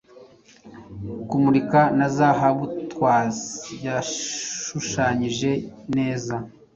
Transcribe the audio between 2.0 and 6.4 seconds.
zahabutwas yashushanyije neza